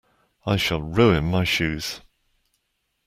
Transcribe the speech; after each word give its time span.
I 0.47 0.55
shall 0.57 0.81
ruin 0.81 1.25
my 1.25 1.43
shoes. 1.43 2.01